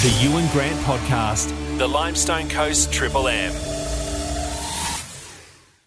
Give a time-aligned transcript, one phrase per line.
[0.00, 3.52] The Ewan Grant Podcast, the Limestone Coast Triple M.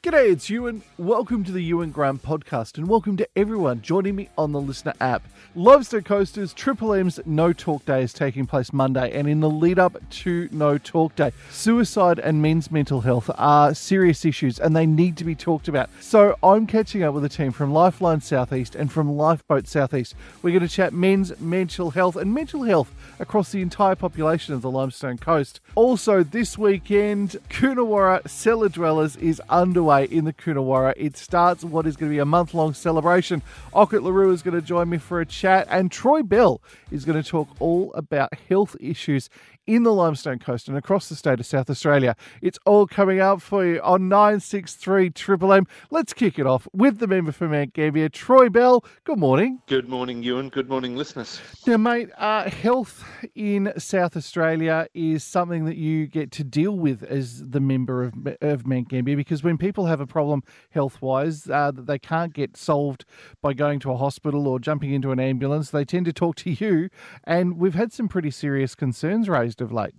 [0.04, 0.82] G'day, it's Ewan.
[0.97, 4.95] Welcome to the Ewan Grant podcast, and welcome to everyone joining me on the LiSTNR
[5.00, 5.22] app.
[5.54, 9.77] Limestone Coasters Triple M's No Talk Day is taking place Monday, and in the lead
[9.77, 14.87] up to No Talk Day, suicide and men's mental health are serious issues and they
[14.87, 15.87] need to be talked about.
[16.00, 20.15] So I'm catching up with a team from Lifeline Southeast and from Lifeboat Southeast.
[20.41, 24.63] We're going to chat men's mental health and mental health across the entire population of
[24.63, 25.60] the Limestone Coast.
[25.75, 30.93] Also, this weekend, Coonawarra Cellar Dwellers is underway in the Coonawarra.
[30.95, 33.41] It starts what is going to be a month long celebration.
[33.73, 37.05] Ockert Le Roux is going to join me for a chat, and Troy Bell is
[37.05, 39.30] going to talk all about health issues
[39.68, 42.16] in the Limestone Coast and across the state of South Australia.
[42.41, 45.68] It's all coming up for you on 963 Triple M.
[45.90, 48.84] Let's kick it off with the member for Mount Gambier, Troy Bell.
[49.04, 49.62] Good morning.
[49.68, 50.49] Good morning, Ewan.
[50.49, 51.40] Good morning, listeners.
[51.68, 53.04] Now, mate, uh, health
[53.35, 58.13] in South Australia is something that you get to deal with as the member of,
[58.41, 62.34] of Mount Gambier because when people have a problem health wise uh, that they can't
[62.34, 63.05] get solved
[63.41, 66.51] by going to a hospital or jumping into an ambulance, they tend to talk to
[66.51, 66.89] you.
[67.23, 69.95] And we've had some pretty serious concerns raised of late.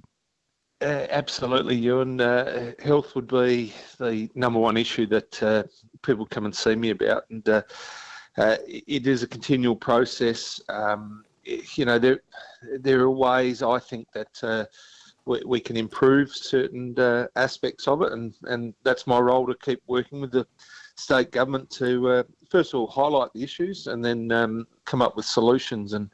[0.82, 2.20] Uh, absolutely, Ewan.
[2.20, 5.62] Uh, health would be the number one issue that uh,
[6.02, 7.62] people come and see me about, and uh,
[8.36, 10.60] uh, it is a continual process.
[10.68, 12.20] Um, you know, there
[12.80, 14.64] there are ways I think that uh,
[15.24, 16.94] we, we, can improve certain
[17.36, 20.46] aspects of it, and, and that's my role to keep working with the
[20.96, 25.26] state government to first of all highlight the issues and then um, come up with
[25.26, 26.10] solutions and.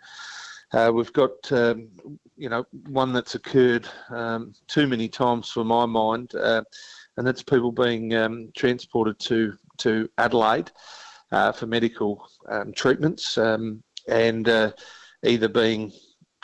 [0.72, 1.88] Uh, we've got, um,
[2.36, 6.62] you know, one that's occurred um, too many times for my mind, uh,
[7.16, 10.70] and that's people being um, transported to to Adelaide
[11.32, 14.72] uh, for medical um, treatments, um, and uh,
[15.24, 15.92] either being,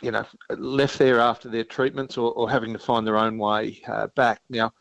[0.01, 3.81] you know, left there after their treatments or, or having to find their own way
[3.87, 4.41] uh, back.
[4.49, 4.73] Now,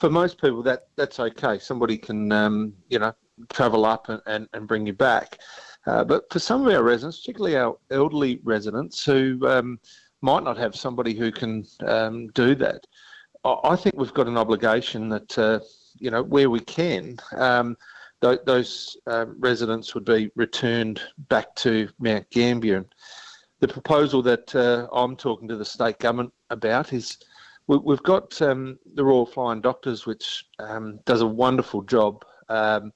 [0.00, 1.58] for most people, that that's okay.
[1.58, 3.14] Somebody can, um, you know,
[3.50, 5.38] travel up and, and, and bring you back.
[5.86, 9.78] Uh, but for some of our residents, particularly our elderly residents who um,
[10.20, 12.86] might not have somebody who can um, do that,
[13.44, 15.60] I think we've got an obligation that, uh,
[15.98, 17.76] you know, where we can, um,
[18.20, 22.78] th- those uh, residents would be returned back to Mount Gambier.
[22.78, 22.86] And
[23.60, 27.18] the proposal that uh, I'm talking to the state government about is
[27.66, 32.24] we, have got um, the Royal Flying Doctors, which um, does a wonderful job.
[32.48, 32.92] Um,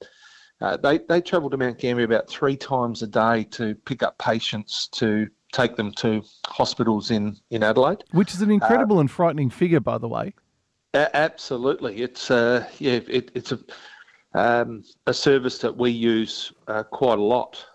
[0.61, 4.17] uh, they they travel to Mount Gambier about three times a day to pick up
[4.19, 8.03] patients to take them to hospitals in, in Adelaide.
[8.11, 10.33] Which is an incredible uh, and frightening figure, by the way.
[10.93, 13.59] absolutely, it's uh, yeah, it, it's a
[14.33, 17.65] um, a service that we use uh, quite a lot.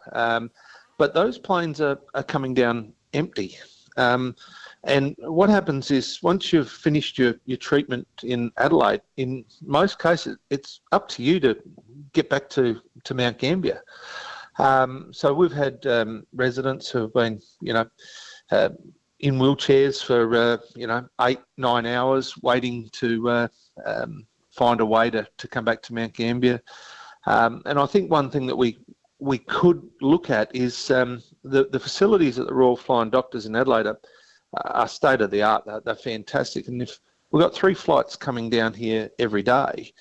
[0.98, 3.56] But those planes are, are coming down empty.
[3.96, 4.36] Um,
[4.84, 10.36] and what happens is once you've finished your, your treatment in Adelaide, in most cases,
[10.50, 11.56] it's up to you to
[12.12, 13.82] get back to, to Mount Gambier.
[14.58, 17.86] Um, so we've had um, residents who have been, you know,
[18.50, 18.70] uh,
[19.20, 23.48] in wheelchairs for, uh, you know, eight, nine hours waiting to uh,
[23.84, 26.62] um, find a way to, to come back to Mount Gambier.
[27.26, 28.78] Um, and I think one thing that we
[29.18, 33.56] we could look at is um, the, the facilities at the Royal Flying Doctors in
[33.56, 33.98] Adelaide are,
[34.64, 35.64] are state of the art.
[35.66, 36.68] They're, they're, fantastic.
[36.68, 37.00] And if
[37.30, 39.92] we've got three flights coming down here every day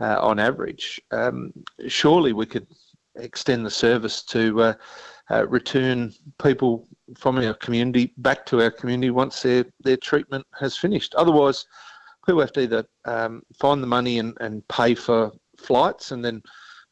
[0.00, 1.52] uh, on average, um,
[1.88, 2.66] surely we could
[3.16, 4.74] extend the service to uh,
[5.30, 6.12] uh, return
[6.42, 11.14] people from our community back to our community once their, their treatment has finished.
[11.14, 11.66] Otherwise,
[12.24, 16.42] people have to either um, find the money and, and pay for flights and then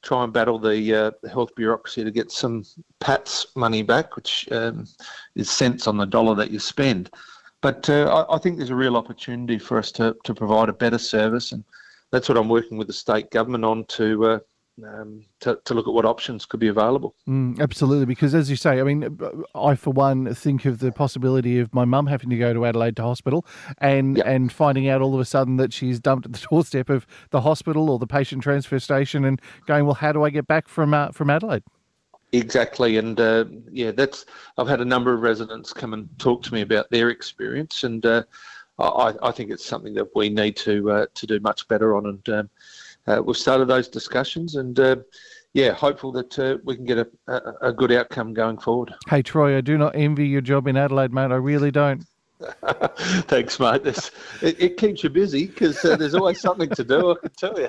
[0.03, 2.65] try and battle the, uh, health bureaucracy to get some
[3.01, 4.87] PATS money back, which um,
[5.35, 7.11] is cents on the dollar that you spend.
[7.61, 10.73] But uh, I, I, think there's a real opportunity for us to, to provide a
[10.73, 11.63] better service, and
[12.11, 14.39] that's what I'm working with the state government on to uh,
[14.85, 17.15] um, to, to look at what options could be available.
[17.29, 19.19] Mm, absolutely, because as you say, I mean,
[19.55, 22.97] I for one think of the possibility of my mum having to go to Adelaide
[22.97, 23.47] to hospital
[23.79, 24.27] and yep.
[24.27, 27.41] and finding out all of a sudden that she's dumped at the doorstep of the
[27.41, 30.95] hospital or the patient transfer station and going, well, how do I get back from
[30.95, 31.63] uh, from Adelaide?
[32.33, 34.25] Exactly, and uh, yeah, that's
[34.57, 38.07] I've had a number of residents come and talk to me about their experience, and
[38.07, 38.23] uh,
[38.79, 42.07] I, I, think it's something that we need to uh, to do much better on,
[42.07, 42.51] and um,
[43.11, 44.97] uh, we've started those discussions and uh,
[45.53, 48.95] yeah, hopeful that uh, we can get a, a, a, good outcome going forward.
[49.09, 51.33] Hey, Troy, I do not envy your job in Adelaide, mate.
[51.33, 52.05] I really don't.
[53.29, 53.87] Thanks, mate.
[53.87, 54.11] It,
[54.43, 57.13] it, keeps you busy because uh, there's always something to do.
[57.13, 57.69] I can tell you.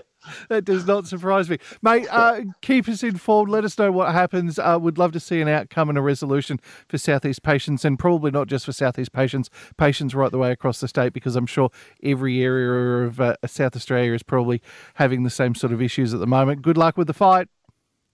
[0.49, 2.07] That does not surprise me, mate.
[2.09, 3.49] Uh, keep us informed.
[3.49, 4.59] Let us know what happens.
[4.59, 8.31] Uh, we'd love to see an outcome and a resolution for Southeast patients, and probably
[8.31, 11.69] not just for Southeast patients, patients right the way across the state, because I'm sure
[12.03, 14.61] every area of uh, South Australia is probably
[14.95, 16.61] having the same sort of issues at the moment.
[16.61, 17.49] Good luck with the fight.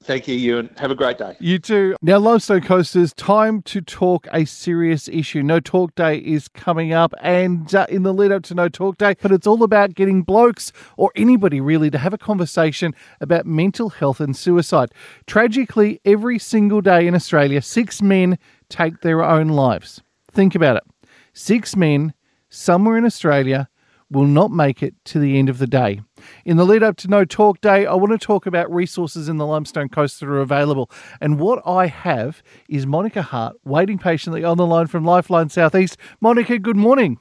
[0.03, 0.69] Thank you, Ewan.
[0.77, 1.35] Have a great day.
[1.39, 1.95] You too.
[2.01, 5.41] Now, Limestone Coasters, time to talk a serious issue.
[5.41, 8.97] No Talk Day is coming up, and uh, in the lead up to No Talk
[8.97, 13.45] Day, but it's all about getting blokes or anybody really to have a conversation about
[13.45, 14.93] mental health and suicide.
[15.25, 18.37] Tragically, every single day in Australia, six men
[18.69, 20.01] take their own lives.
[20.31, 20.83] Think about it.
[21.33, 22.13] Six men
[22.49, 23.67] somewhere in Australia
[24.09, 26.01] will not make it to the end of the day.
[26.45, 29.37] In the lead up to No Talk Day, I want to talk about resources in
[29.37, 30.89] the Limestone Coast that are available.
[31.19, 35.97] And what I have is Monica Hart waiting patiently on the line from Lifeline Southeast.
[36.21, 37.19] Monica, good morning.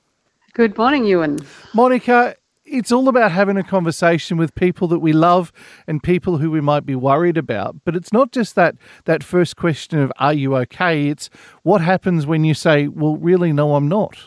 [0.52, 1.40] Good morning, Ewan.
[1.74, 5.52] Monica, it's all about having a conversation with people that we love
[5.86, 7.76] and people who we might be worried about.
[7.84, 11.08] But it's not just that that first question of are you okay?
[11.08, 11.30] It's
[11.62, 14.18] what happens when you say, well, really, no, I'm not.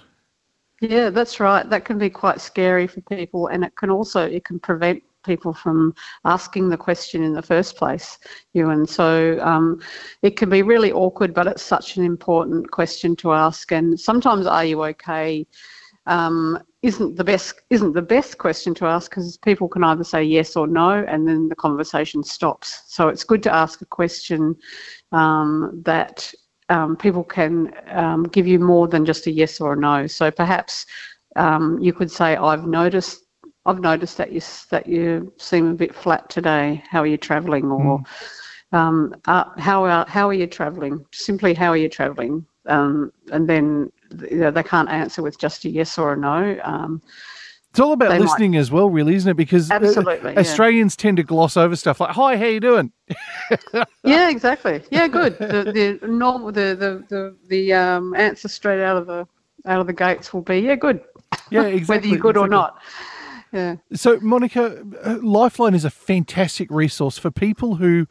[0.81, 1.69] Yeah, that's right.
[1.69, 5.53] That can be quite scary for people, and it can also it can prevent people
[5.53, 5.93] from
[6.23, 8.17] asking the question in the first place.
[8.55, 9.81] And so um,
[10.21, 13.71] it can be really awkward, but it's such an important question to ask.
[13.73, 15.45] And sometimes, "Are you okay?"
[16.07, 20.23] Um, isn't the best isn't the best question to ask because people can either say
[20.23, 22.83] yes or no, and then the conversation stops.
[22.87, 24.55] So it's good to ask a question
[25.11, 26.33] um, that
[26.69, 30.07] um, people can um, give you more than just a yes or a no.
[30.07, 30.85] So perhaps
[31.35, 33.25] um, you could say, "I've noticed,
[33.65, 36.83] I've noticed that you that you seem a bit flat today.
[36.89, 37.99] How are you travelling?" Or
[38.73, 39.13] mm.
[39.25, 41.05] uh, "How are how are you travelling?
[41.11, 43.91] Simply, "How are you travelling?" Um, and then
[44.29, 46.59] you know, they can't answer with just a yes or a no.
[47.71, 48.59] It's all about listening might.
[48.59, 49.37] as well, really, isn't it?
[49.37, 49.79] Because uh,
[50.37, 51.01] Australians yeah.
[51.03, 52.91] tend to gloss over stuff like "Hi, how you doing?"
[54.03, 54.81] yeah, exactly.
[54.89, 55.37] Yeah, good.
[55.37, 59.27] The, the normal, the the the, the um, answer straight out of the
[59.67, 61.01] out of the gates will be, "Yeah, good."
[61.51, 61.85] Yeah, exactly.
[61.95, 62.45] Whether you're good exactly.
[62.45, 62.81] or not.
[63.51, 63.75] Yeah.
[63.93, 68.07] So, Monica, uh, Lifeline is a fantastic resource for people who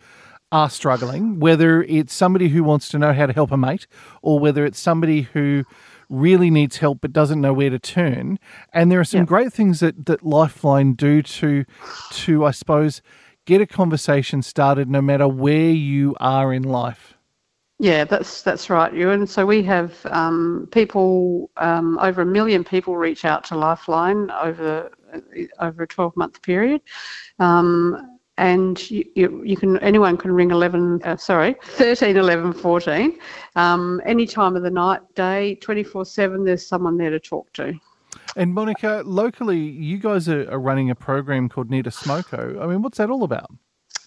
[0.51, 3.87] are struggling, whether it's somebody who wants to know how to help a mate,
[4.23, 5.65] or whether it's somebody who
[6.09, 8.39] really needs help but doesn't know where to turn.
[8.73, 11.65] And there are some great things that, that Lifeline do to,
[12.13, 13.03] to, I suppose,
[13.47, 17.15] get a conversation started no matter where you are in life.
[17.81, 19.29] Yeah, that's that's right, Ewan.
[19.29, 24.91] So we have um, people, um, over a million people, reach out to Lifeline over
[25.61, 26.81] over a twelve month period.
[27.39, 33.19] Um, and you, you, you, can anyone can ring 11 uh, sorry 13 11 14
[33.57, 37.75] um, any time of the night day 24 7 there's someone there to talk to.
[38.37, 42.67] And monica locally you guys are, are running a program called need a smoko i
[42.67, 43.51] mean what's that all about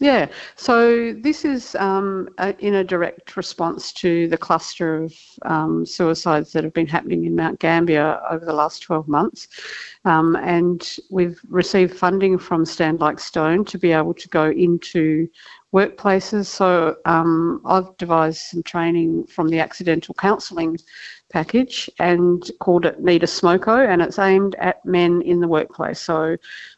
[0.01, 5.13] yeah, so this is um, a, in a direct response to the cluster of
[5.44, 9.48] um, suicides that have been happening in Mount Gambier over the last 12 months.
[10.03, 15.30] Um, and we've received funding from Stand Like Stone to be able to go into
[15.71, 16.48] workplaces.
[16.48, 20.80] So um, I've devised some training from the accidental counselling
[21.31, 26.00] package and called it Need a Smoko, and it's aimed at men in the workplace.
[26.00, 26.38] So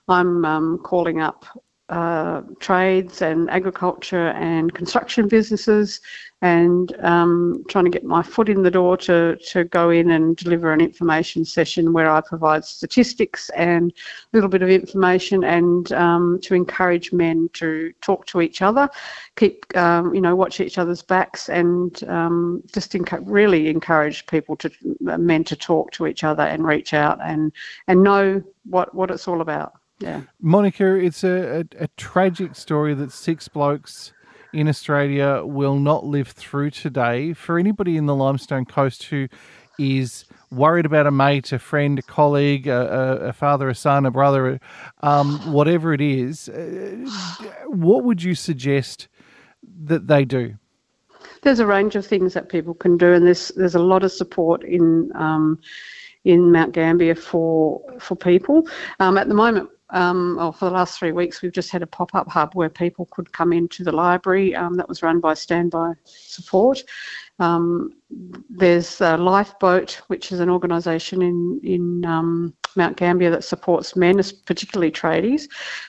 [0.09, 1.45] I'm um, calling up
[1.89, 5.99] uh, trades and agriculture and construction businesses
[6.41, 10.37] and um, trying to get my foot in the door to, to go in and
[10.37, 15.91] deliver an information session where I provide statistics and a little bit of information and
[15.91, 18.89] um, to encourage men to talk to each other,
[19.35, 24.71] keep, um, you know, watch each other's backs and um, just really encourage people to,
[24.99, 27.51] men to talk to each other and reach out and,
[27.87, 29.73] and know what, what it's all about.
[29.99, 30.21] Yeah.
[30.41, 34.13] Monica, it's a, a, a tragic story that six blokes
[34.53, 37.33] in Australia will not live through today.
[37.33, 39.27] For anybody in the Limestone Coast who
[39.79, 44.11] is worried about a mate, a friend, a colleague, a, a father, a son, a
[44.11, 44.59] brother,
[45.01, 46.95] um, whatever it is, uh,
[47.67, 49.07] what would you suggest
[49.85, 50.55] that they do?
[51.41, 54.11] There's a range of things that people can do, and there's there's a lot of
[54.11, 55.59] support in um,
[56.23, 58.67] in Mount Gambier for for people.
[58.99, 61.87] Um, at the moment, um, or for the last three weeks, we've just had a
[61.87, 65.33] pop up hub where people could come into the library um, that was run by
[65.33, 66.83] Standby Support
[67.39, 67.93] Um,
[68.49, 74.91] there's Lifeboat, which is an organisation in in um, Mount Gambier that supports men, particularly
[74.91, 75.43] tradies.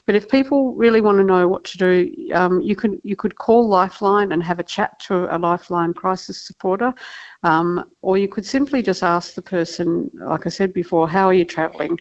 [0.07, 3.37] But if people really want to know what to do, um, you could you could
[3.37, 6.95] call Lifeline and have a chat to a Lifeline crisis supporter,
[7.43, 11.35] um, or you could simply just ask the person, like I said before, how are
[11.35, 11.99] you travelling?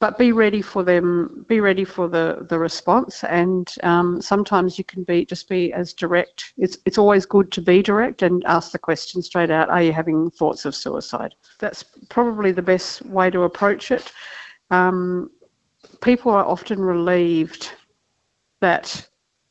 [0.00, 3.22] But be ready for them be ready for the the response.
[3.24, 6.54] And um, sometimes you can be just be as direct.
[6.56, 9.92] It's it's always good to be direct and ask the question straight out are you
[9.92, 11.34] having thoughts of suicide?
[11.58, 14.10] That's probably the best way to approach it.
[14.70, 15.30] Um,
[16.00, 17.72] people are often relieved
[18.60, 19.06] that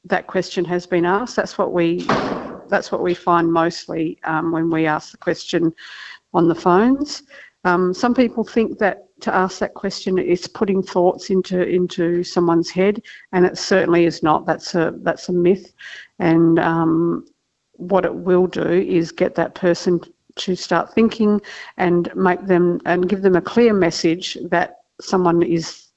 [0.05, 1.35] that question has been asked.
[1.35, 2.05] That's what we
[2.69, 5.73] that's what we find mostly um, when we ask the question
[6.33, 7.23] on the phones.
[7.65, 12.69] Um, some people think that to ask that question is putting thoughts into into someone's
[12.69, 14.45] head, and it certainly is not.
[14.45, 15.73] That's a that's a myth,
[16.19, 17.25] and um,
[17.73, 20.01] what it will do is get that person
[20.35, 21.41] to start thinking
[21.77, 25.87] and make them and give them a clear message that someone is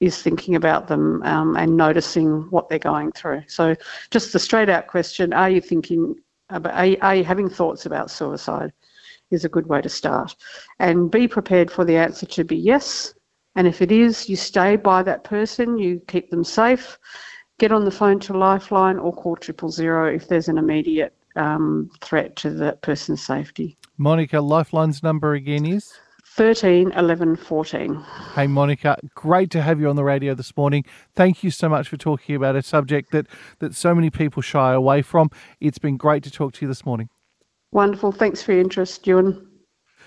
[0.00, 3.42] is thinking about them um, and noticing what they're going through.
[3.46, 3.76] So,
[4.10, 6.16] just the straight out question: Are you thinking
[6.50, 6.74] about?
[6.74, 8.72] Are you, are you having thoughts about suicide?
[9.32, 10.36] Is a good way to start.
[10.78, 13.14] And be prepared for the answer to be yes.
[13.54, 16.98] And if it is, you stay by that person, you keep them safe,
[17.58, 21.90] get on the phone to Lifeline or call triple zero if there's an immediate um,
[22.00, 23.76] threat to that person's safety.
[23.98, 25.92] Monica, Lifeline's number again is?
[26.24, 27.94] 13 11 14.
[28.34, 30.84] Hey, Monica, great to have you on the radio this morning.
[31.14, 33.26] Thank you so much for talking about a subject that,
[33.58, 35.30] that so many people shy away from.
[35.60, 37.10] It's been great to talk to you this morning.
[37.72, 38.12] Wonderful.
[38.12, 39.48] Thanks for your interest, Ewan.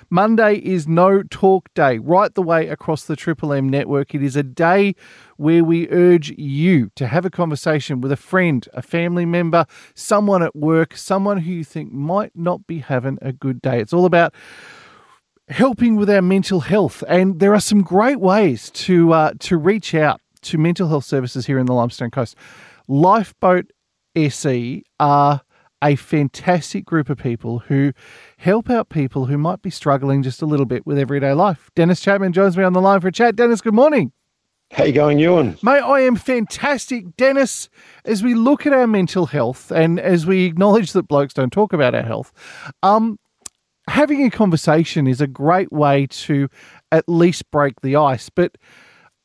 [0.09, 4.13] Monday is No Talk Day, right the way across the Triple M network.
[4.13, 4.93] It is a day
[5.37, 10.43] where we urge you to have a conversation with a friend, a family member, someone
[10.43, 13.79] at work, someone who you think might not be having a good day.
[13.79, 14.35] It's all about
[15.47, 19.95] helping with our mental health, and there are some great ways to uh, to reach
[19.95, 22.35] out to mental health services here in the Limestone Coast.
[22.87, 23.71] Lifeboat
[24.15, 25.41] SE are
[25.83, 27.93] a fantastic group of people who
[28.37, 31.69] help out people who might be struggling just a little bit with everyday life.
[31.75, 33.35] Dennis Chapman joins me on the line for a chat.
[33.35, 34.11] Dennis, good morning.
[34.71, 35.57] How are you going, Ewan?
[35.61, 37.15] Mate, I am fantastic.
[37.17, 37.69] Dennis,
[38.03, 41.71] as we look at our mental health and as we acknowledge that blokes don't talk
[41.71, 42.33] about our health,
[42.81, 43.19] um,
[43.87, 46.49] having a conversation is a great way to
[46.91, 48.29] at least break the ice.
[48.29, 48.57] But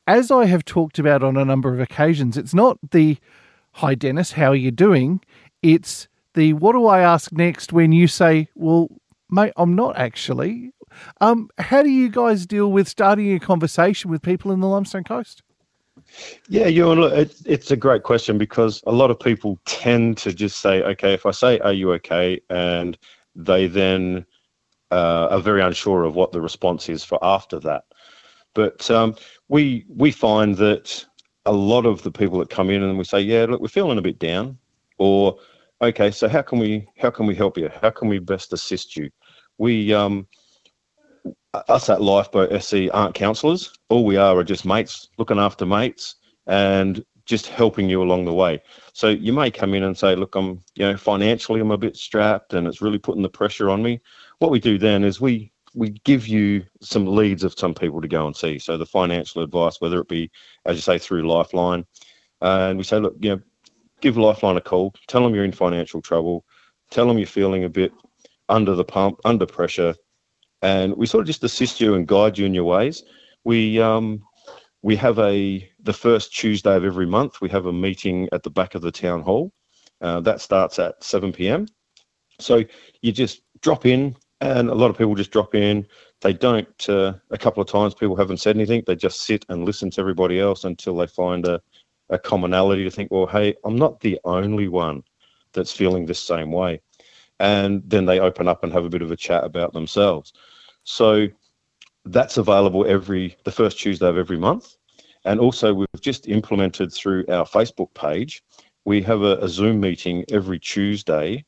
[0.06, 3.16] as I have talked about on a number of occasions, it's not the,
[3.72, 5.20] hi, Dennis, how are you doing?
[5.62, 8.88] It's the what do I ask next when you say, well,
[9.30, 10.72] mate, I'm not actually.
[11.20, 15.04] Um, how do you guys deal with starting a conversation with people in the Limestone
[15.04, 15.42] Coast?
[16.48, 20.18] Yeah, you and look, it, it's a great question because a lot of people tend
[20.18, 22.40] to just say, okay, if I say, are you okay?
[22.50, 22.98] And
[23.36, 24.26] they then
[24.90, 27.84] uh, are very unsure of what the response is for after that.
[28.54, 29.14] But um,
[29.48, 31.04] we we find that
[31.46, 33.98] a lot of the people that come in and we say, yeah, look, we're feeling
[33.98, 34.58] a bit down,
[34.98, 35.38] or
[35.82, 37.70] okay, so how can we how can we help you?
[37.80, 39.10] How can we best assist you?
[39.58, 40.26] We um,
[41.68, 43.72] us at Lifeboat SE aren't counsellors.
[43.88, 48.32] All we are are just mates looking after mates and just helping you along the
[48.32, 48.60] way.
[48.92, 51.96] So you may come in and say, look, I'm you know financially I'm a bit
[51.96, 54.00] strapped and it's really putting the pressure on me.
[54.38, 58.08] What we do then is we we give you some leads of some people to
[58.08, 58.58] go and see.
[58.58, 60.30] So the financial advice, whether it be
[60.66, 61.86] as you say through Lifeline,
[62.40, 63.42] and we say, look, you know,
[64.00, 66.44] give Lifeline a call, tell them you're in financial trouble,
[66.90, 67.92] tell them you're feeling a bit
[68.48, 69.94] under the pump, under pressure,
[70.62, 73.02] and we sort of just assist you and guide you in your ways.
[73.44, 74.22] We um,
[74.82, 77.40] we have a the first Tuesday of every month.
[77.40, 79.52] We have a meeting at the back of the town hall.
[80.00, 81.66] Uh, that starts at 7 p.m.
[82.38, 82.64] So
[83.02, 85.86] you just drop in, and a lot of people just drop in.
[86.22, 86.88] They don't.
[86.88, 88.82] Uh, a couple of times, people haven't said anything.
[88.86, 91.60] They just sit and listen to everybody else until they find a
[92.10, 95.02] a commonality to think, well, hey, I'm not the only one
[95.52, 96.80] that's feeling this same way.
[97.38, 100.32] And then they open up and have a bit of a chat about themselves.
[100.84, 101.28] So
[102.04, 104.76] that's available every the first Tuesday of every month.
[105.24, 108.42] And also we've just implemented through our Facebook page,
[108.84, 111.44] we have a, a Zoom meeting every Tuesday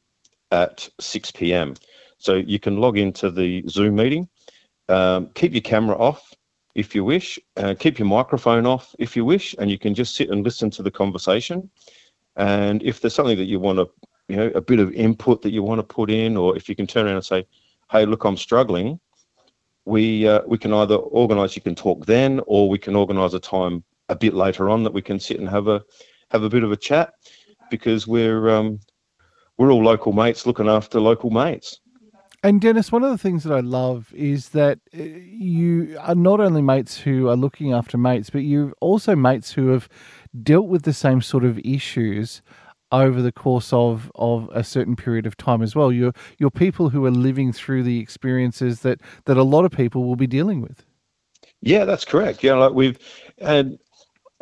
[0.50, 1.74] at 6 p.m.
[2.18, 4.28] So you can log into the Zoom meeting,
[4.88, 6.31] um, keep your camera off,
[6.74, 7.38] if you wish.
[7.56, 10.70] Uh, keep your microphone off if you wish, and you can just sit and listen
[10.70, 11.68] to the conversation.
[12.36, 13.90] And if there's something that you want to,
[14.28, 16.74] you know, a bit of input that you want to put in, or if you
[16.74, 17.46] can turn around and say,
[17.90, 18.98] "Hey, look, I'm struggling,"
[19.84, 21.56] we uh, we can either organise.
[21.56, 24.92] You can talk then, or we can organise a time a bit later on that
[24.92, 25.82] we can sit and have a
[26.30, 27.14] have a bit of a chat,
[27.70, 28.80] because we're um,
[29.58, 31.80] we're all local mates looking after local mates,
[32.44, 36.40] And Dennis, one of the things that I love is that uh, you are not
[36.40, 39.88] only mates who are looking after mates, but you're also mates who have
[40.42, 42.42] dealt with the same sort of issues
[42.90, 45.92] over the course of, of a certain period of time as well.
[45.92, 50.04] You're you're people who are living through the experiences that, that a lot of people
[50.04, 50.84] will be dealing with.
[51.60, 52.42] Yeah, that's correct.
[52.42, 52.98] Yeah, like we've
[53.38, 53.78] and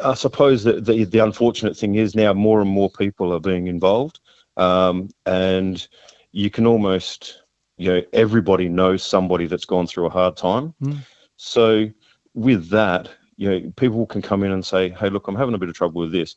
[0.02, 3.66] I suppose that the, the unfortunate thing is now more and more people are being
[3.66, 4.21] involved,
[4.57, 5.87] um, and
[6.33, 7.39] you can almost
[7.81, 10.75] you know everybody knows somebody that's gone through a hard time.
[10.83, 10.99] Mm.
[11.37, 11.89] So
[12.35, 15.59] with that, you know, people can come in and say, "Hey, look, I'm having a
[15.59, 16.37] bit of trouble with this."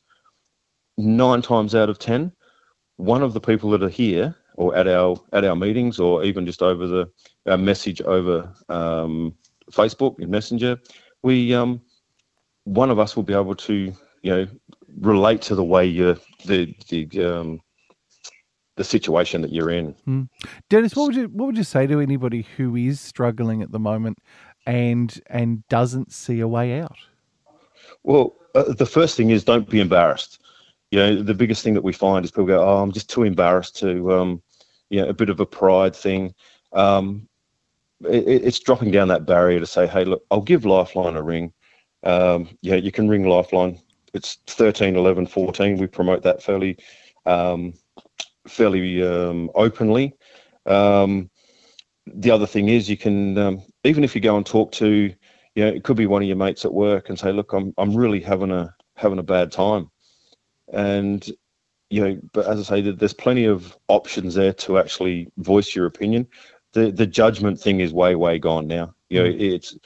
[0.98, 2.32] Nine times out of ten,
[2.96, 6.46] one of the people that are here or at our at our meetings, or even
[6.46, 7.12] just over the
[7.46, 9.36] our message over um,
[9.70, 10.80] Facebook in Messenger,
[11.24, 11.82] we um,
[12.64, 14.48] one of us will be able to you know
[15.02, 17.60] relate to the way you're the the um,
[18.76, 19.96] the situation that you're in.
[20.08, 20.30] Mm.
[20.70, 23.80] Dennis, what would you what would you say to anybody who is struggling at the
[23.80, 24.18] moment
[24.66, 26.98] and and doesn't see a way out?
[28.04, 30.42] Well, uh, the first thing is don't be embarrassed.
[30.92, 33.24] You know, the biggest thing that we find is people go, "Oh, I'm just too
[33.24, 34.42] embarrassed to," um,
[34.90, 36.34] you know, a bit of a pride thing.
[36.74, 37.28] Um,
[38.02, 41.54] it, it's dropping down that barrier to say, "Hey, look, I'll give Lifeline a ring."
[42.04, 43.80] Um, yeah, you can ring Lifeline.
[44.14, 45.78] It's 13, 11, 14.
[45.78, 46.78] We promote that fairly
[47.26, 47.74] um,
[48.48, 50.16] fairly um, openly.
[50.66, 51.30] Um,
[52.06, 55.14] the other thing is you can um, even if you go and talk to
[55.56, 57.74] you know it could be one of your mates at work and say look I'm
[57.78, 59.90] I'm really having a having a bad time
[60.74, 61.26] and
[61.90, 65.86] you know but as I say there's plenty of options there to actually voice your
[65.86, 66.28] opinion
[66.74, 69.40] the the judgment thing is way way gone now you know mm.
[69.40, 69.78] it's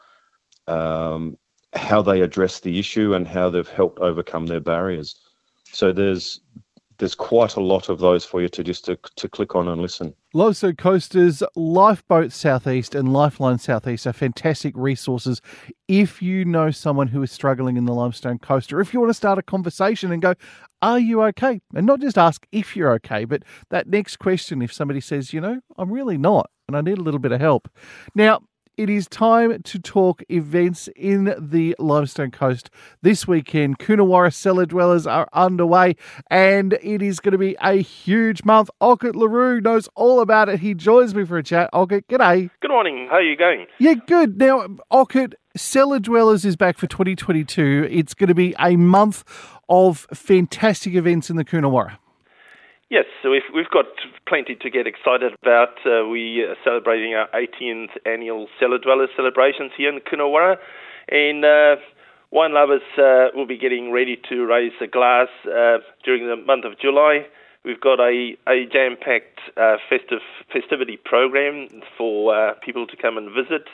[0.67, 1.37] um,
[1.73, 5.21] how they address the issue and how they've helped overcome their barriers.
[5.71, 6.41] So there's
[7.01, 9.81] there's quite a lot of those for you to just to, to click on and
[9.81, 10.13] listen.
[10.35, 15.41] Lobster Coasters, Lifeboat Southeast, and Lifeline Southeast are fantastic resources
[15.87, 19.09] if you know someone who is struggling in the Limestone Coast, or if you want
[19.09, 20.35] to start a conversation and go,
[20.83, 21.61] Are you okay?
[21.73, 25.41] And not just ask if you're okay, but that next question if somebody says, You
[25.41, 27.67] know, I'm really not, and I need a little bit of help.
[28.13, 28.41] Now,
[28.81, 32.71] it is time to talk events in the Limestone Coast
[33.03, 33.77] this weekend.
[33.77, 35.95] Coonawarra Cellar Dwellers are underway,
[36.31, 38.71] and it is going to be a huge month.
[38.81, 40.61] Ockert Le Roux knows all about it.
[40.61, 41.69] He joins me for a chat.
[41.73, 42.49] Ockert, g'day.
[42.59, 43.05] Good morning.
[43.07, 43.67] How are you going?
[43.77, 44.39] Yeah, good.
[44.39, 47.87] Now, Ockert, Cellar Dwellers is back for 2022.
[47.87, 49.23] It's going to be a month
[49.69, 51.99] of fantastic events in the Coonawarra.
[52.91, 53.85] Yes, so we've, we've got
[54.27, 55.79] plenty to get excited about.
[55.85, 60.57] Uh, we are celebrating our 18th annual Cellar Dwellers celebrations here in Coonawarra.
[61.07, 61.77] And uh,
[62.31, 66.65] wine lovers uh, will be getting ready to raise a glass uh, during the month
[66.65, 67.27] of July.
[67.63, 70.19] We've got a, a jam packed uh, festive
[70.51, 73.69] festivity program for uh, people to come and visit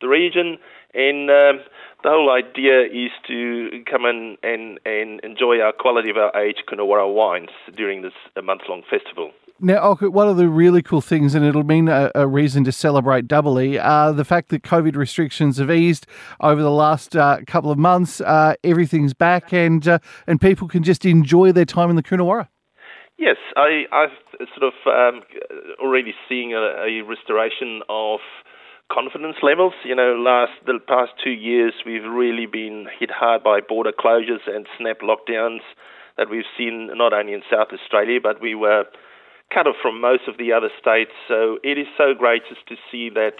[0.00, 0.58] the region.
[0.94, 1.64] And um,
[2.02, 6.56] the whole idea is to come in and, and enjoy our quality of our age
[6.68, 9.32] Coonawarra wines during this month long festival.
[9.58, 13.26] Now, one of the really cool things, and it'll mean a, a reason to celebrate
[13.26, 16.06] doubly, uh, the fact that COVID restrictions have eased
[16.40, 18.20] over the last uh, couple of months.
[18.20, 22.48] Uh, everything's back, and uh, and people can just enjoy their time in the Coonawarra.
[23.18, 25.22] Yes, I, I've sort of um,
[25.80, 28.20] already seeing a, a restoration of
[28.90, 29.74] confidence levels.
[29.84, 34.46] You know, last the past two years, we've really been hit hard by border closures
[34.46, 35.60] and snap lockdowns
[36.16, 38.84] that we've seen not only in South Australia, but we were
[39.52, 41.12] cut off from most of the other states.
[41.28, 43.36] So it is so great just to see that.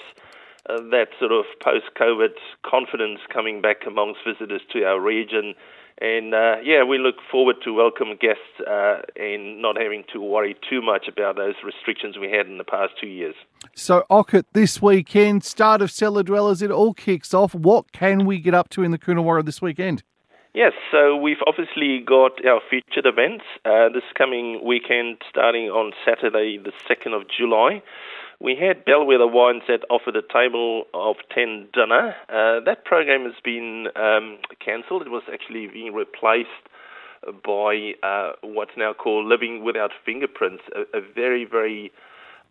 [0.69, 2.35] Uh, that sort of post-COVID
[2.69, 5.55] confidence coming back amongst visitors to our region,
[6.01, 10.57] and uh, yeah, we look forward to welcome guests uh, and not having to worry
[10.69, 13.37] too much about those restrictions we had in the past two years.
[13.79, 17.55] So, Ockert, this weekend, start of Cellar Dwellers, it all kicks off.
[17.55, 20.03] What can we get up to in the Coonawarra this weekend?
[20.55, 26.57] Yes, so we've obviously got our featured events uh, this coming weekend starting on Saturday,
[26.57, 27.83] the 2nd of July.
[28.41, 32.15] We had Bellwether Wines that offered a table of 10 dinner.
[32.31, 35.03] Uh, that program has been um, cancelled.
[35.03, 36.49] It was actually being replaced
[37.45, 41.93] by uh, what's now called Living Without Fingerprints, a, a very, very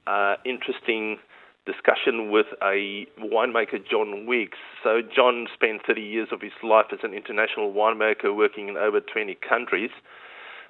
[0.07, 1.17] uh, interesting
[1.65, 4.57] discussion with a winemaker, John Weeks.
[4.83, 8.99] So, John spent 30 years of his life as an international winemaker working in over
[8.99, 9.89] 20 countries.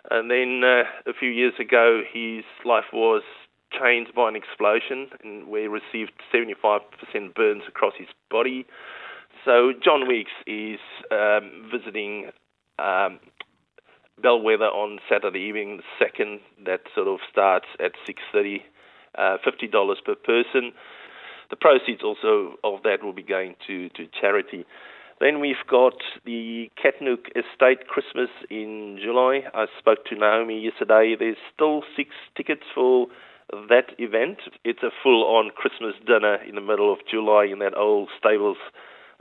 [0.09, 3.23] And then uh, a few years ago, his life was
[3.77, 6.79] changed by an explosion and he received 75%
[7.35, 8.65] burns across his body.
[9.43, 10.79] So, John Weeks is
[11.11, 12.31] um, visiting
[12.79, 13.19] um,
[14.21, 16.39] Bellwether on Saturday evening, the second.
[16.65, 18.61] That sort of starts at 6:30
[19.17, 20.71] uh, $50 per person.
[21.49, 24.65] The proceeds also of that will be going to, to charity.
[25.19, 29.43] Then we've got the Katnook Estate Christmas in July.
[29.53, 31.15] I spoke to Naomi yesterday.
[31.17, 33.07] There's still six tickets for
[33.69, 34.39] that event.
[34.65, 38.57] It's a full on Christmas dinner in the middle of July in that old stables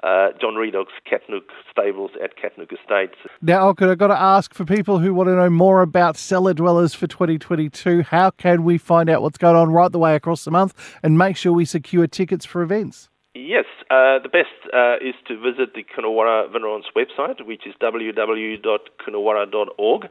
[0.03, 3.19] uh, John Riddoch's Katnook stables at Katnook Estates.
[3.41, 6.95] Now, I've got to ask for people who want to know more about cellar dwellers
[6.95, 10.51] for 2022, how can we find out what's going on right the way across the
[10.51, 13.09] month and make sure we secure tickets for events?
[13.35, 20.09] Yes, uh, the best uh, is to visit the Coonawarra Vignerons website, which is www.coonawarra.org.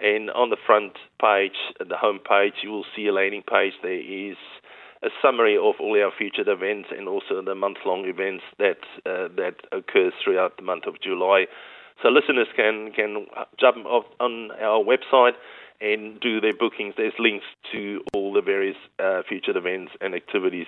[0.00, 3.72] And on the front page, the home page, you will see a landing page.
[3.82, 4.36] There is
[5.02, 9.56] a summary of all our featured events and also the month-long events that uh, that
[9.72, 11.46] occurs throughout the month of July.
[12.02, 13.26] So listeners can can
[13.58, 15.34] jump on our website
[15.80, 16.94] and do their bookings.
[16.96, 20.66] There's links to all the various uh, featured events and activities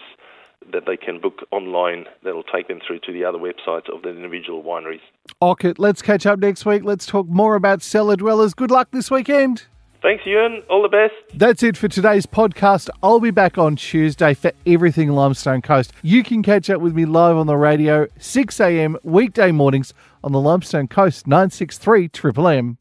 [0.72, 4.10] that they can book online that'll take them through to the other websites of the
[4.10, 5.00] individual wineries.
[5.40, 6.84] Okay, let's catch up next week.
[6.84, 8.54] Let's talk more about cellar dwellers.
[8.54, 9.66] Good luck this weekend.
[10.02, 10.62] Thanks, Ewan.
[10.70, 11.12] All the best.
[11.38, 12.88] That's it for today's podcast.
[13.02, 15.92] I'll be back on Tuesday for everything Limestone Coast.
[16.02, 18.96] You can catch up with me live on the radio, 6 a.m.
[19.02, 19.92] weekday mornings
[20.24, 22.78] on the Limestone Coast 963 Triple M.